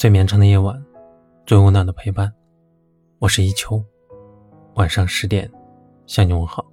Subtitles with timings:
[0.00, 0.82] 最绵长的夜晚，
[1.44, 2.32] 最温暖的陪伴。
[3.18, 3.84] 我是一秋，
[4.76, 5.46] 晚上十点
[6.06, 6.64] 向你问好。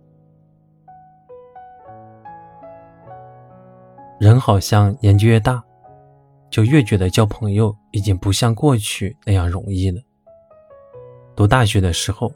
[4.18, 5.62] 人好像年纪越大，
[6.50, 10.02] 就越觉得交朋友已经不像过去那样容易了。
[11.36, 12.32] 读大学的时候，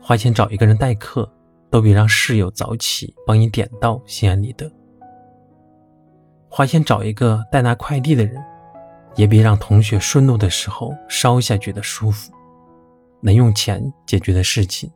[0.00, 1.30] 花钱找一个人代课，
[1.68, 4.72] 都比让室友早起帮你点到心安理得。
[6.48, 8.42] 花钱找一个代拿快递的人。
[9.14, 12.32] 也比让同学顺路的时候烧一下觉得舒服。
[13.20, 14.90] 能用钱解决的事情，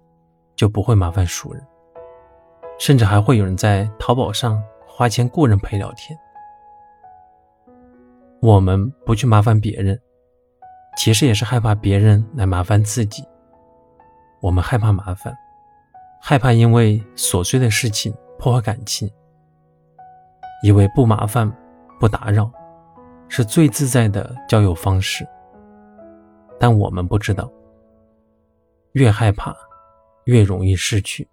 [0.57, 1.65] 就不会麻烦熟人。
[2.79, 6.19] 甚至还会有人在淘宝上花钱雇人陪聊天。
[8.41, 9.99] 我们不去麻烦别人，
[10.97, 13.25] 其实也是害怕别人来麻烦自己。
[14.41, 15.35] 我们害怕麻烦，
[16.21, 19.11] 害怕因为琐碎的事情破坏感情，
[20.63, 21.51] 以为不麻烦、
[21.99, 22.51] 不打扰。
[23.29, 25.27] 是最自在的交友方式，
[26.59, 27.51] 但我们不知道，
[28.93, 29.55] 越害怕，
[30.25, 31.27] 越容易失去；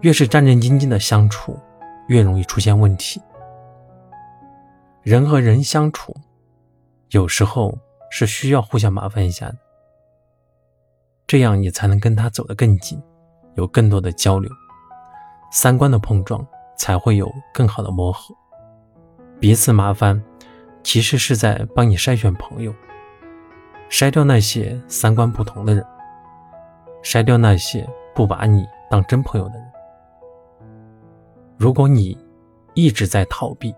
[0.00, 1.58] 越是战战兢兢的相处，
[2.08, 3.20] 越容易出现问题。
[5.02, 6.14] 人和人相处，
[7.10, 7.76] 有时候
[8.10, 9.56] 是需要互相麻烦一下的，
[11.26, 13.02] 这样你才能跟他走得更近，
[13.54, 14.50] 有更多的交流，
[15.50, 16.46] 三观的碰撞
[16.78, 18.34] 才会有更好的磨合，
[19.38, 20.22] 彼此麻烦。
[20.84, 22.72] 其实是在帮你筛选朋友，
[23.90, 25.84] 筛掉那些三观不同的人，
[27.02, 29.72] 筛掉那些不把你当真朋友的人。
[31.56, 32.16] 如果你
[32.74, 33.74] 一直在逃避，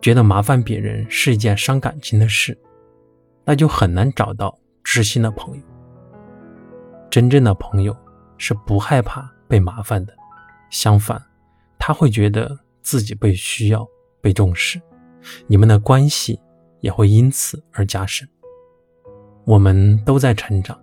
[0.00, 2.58] 觉得麻烦别人是一件伤感情的事，
[3.44, 5.62] 那就很难找到知心的朋友。
[7.10, 7.96] 真正的朋友
[8.36, 10.14] 是不害怕被麻烦的，
[10.70, 11.22] 相反，
[11.78, 13.86] 他会觉得自己被需要、
[14.22, 14.80] 被重视。
[15.46, 16.40] 你们的关系
[16.80, 18.28] 也会因此而加深。
[19.44, 20.78] 我们都在成长，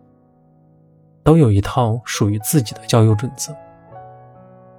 [1.23, 3.55] 都有一套属于自己的交友准则。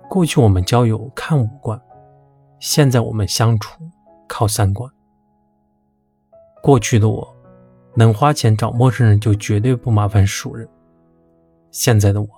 [0.08, 1.80] 过去我们交友看五官，
[2.58, 3.82] 现在我们相处
[4.28, 4.90] 靠三观。
[6.62, 7.36] 过去的我，
[7.94, 10.68] 能花钱找陌生人就绝对不麻烦熟人。
[11.70, 12.28] 现在的我，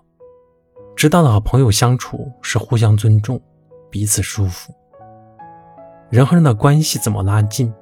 [0.95, 3.41] 知道了和朋友相处是互相尊重，
[3.91, 4.75] 彼此舒服。
[6.11, 7.73] 人和人的关系怎么拉近？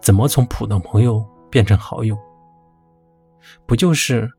[0.00, 2.16] 怎么从普通朋友变成好友？
[3.66, 4.30] 不就是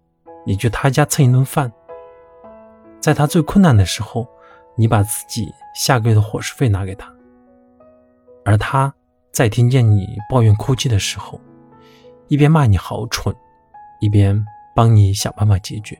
[0.45, 1.69] 你去他家蹭一顿饭，
[3.01, 4.25] 在他最困难的时候，
[4.75, 7.13] 你把自己下个月的伙食费拿给他，
[8.45, 8.93] 而他
[9.33, 11.37] 在听见你抱怨哭泣的时候，
[12.29, 13.35] 一边骂你好蠢，
[13.99, 15.99] 一边帮你想办法解决。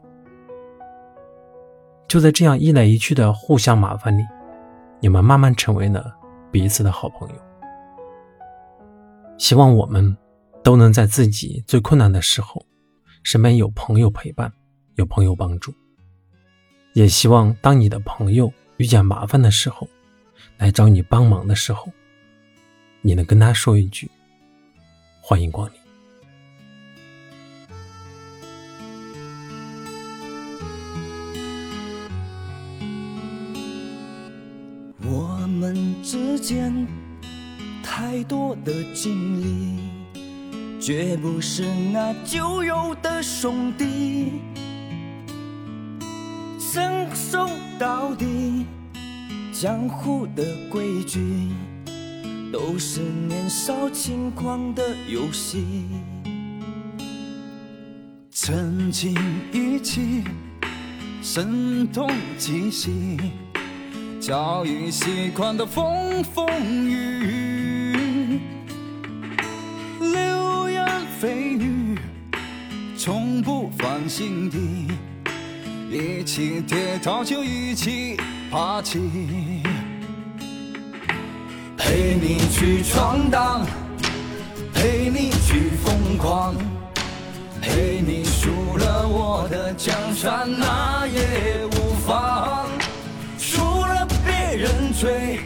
[2.08, 4.26] 就在这样一来一去的互相麻烦里，
[5.02, 6.16] 你们慢慢成为了。
[6.56, 7.36] 彼此的好朋友，
[9.38, 10.16] 希望我们
[10.64, 12.66] 都能在自己最困难的时候，
[13.24, 14.50] 身边有朋友陪伴，
[14.96, 15.74] 有朋友帮助。
[16.94, 19.86] 也希望当你的朋友遇见麻烦的时候，
[20.56, 21.92] 来找你帮忙的时候，
[23.02, 24.10] 你能跟他说一句
[25.22, 25.76] ：“欢迎光临。”
[36.46, 36.86] 间
[37.82, 39.80] 太多的经历，
[40.80, 44.34] 绝不是那旧有的兄弟，
[46.60, 48.68] 承受到底。
[49.52, 51.50] 江湖的规矩，
[52.54, 55.66] 都是年少轻狂的游戏。
[58.30, 59.16] 曾经
[59.52, 60.24] 一起，
[61.24, 62.08] 声东
[62.38, 63.18] 击西。
[64.28, 66.48] 早已习惯的风风
[66.84, 67.94] 雨
[68.34, 68.40] 雨，
[70.00, 70.84] 流言
[71.22, 71.28] 蜚
[71.60, 71.96] 语，
[72.98, 74.88] 从不放心底。
[75.92, 78.18] 一起跌倒就一起
[78.50, 79.00] 爬起，
[81.78, 83.64] 陪你去闯荡，
[84.74, 86.56] 陪你去疯狂，
[87.62, 91.65] 陪你输了我的江山那也
[95.06, 95.40] 醉，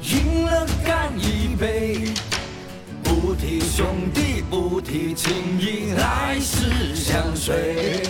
[0.00, 2.04] 赢了干一杯，
[3.02, 3.84] 不提兄
[4.14, 8.04] 弟，不提情义，来世相随。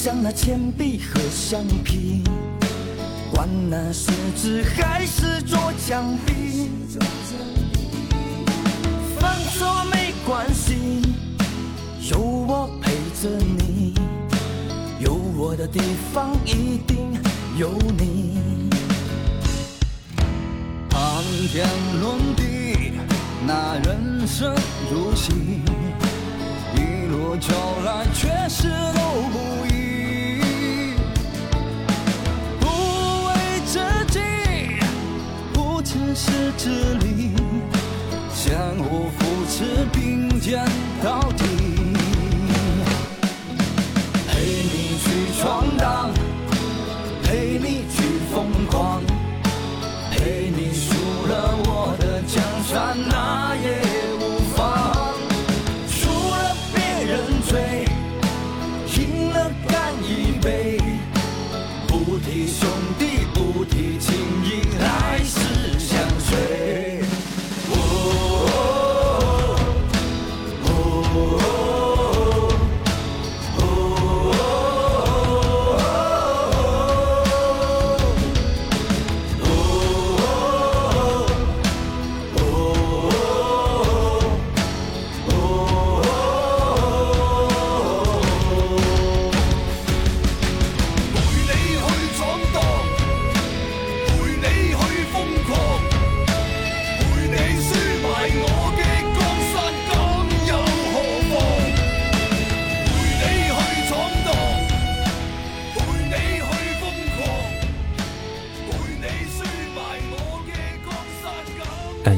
[0.00, 2.22] 像那铅笔和橡皮，
[3.32, 6.70] 管那是纸还是做墙壁。
[9.18, 11.02] 犯错没关系，
[12.12, 13.28] 有我陪着
[13.58, 13.92] 你，
[15.00, 15.80] 有我的地
[16.14, 17.12] 方一定
[17.56, 18.70] 有你。
[20.88, 21.66] 谈天
[22.00, 22.92] 论地，
[23.44, 24.54] 那人生
[24.92, 25.32] 如戏，
[36.68, 37.30] 是自利，
[38.34, 40.62] 相互扶持并肩
[41.02, 41.44] 到底。
[44.28, 45.06] 陪你去
[45.40, 46.10] 闯荡，
[47.22, 47.96] 陪你去
[48.32, 49.00] 疯狂。
[50.10, 50.92] 陪你输
[51.26, 51.32] 了
[51.64, 53.37] 我的江山，那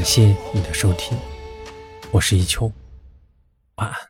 [0.00, 1.14] 感谢你的收听。
[2.10, 2.72] 我是一秋
[3.74, 4.09] 晚安。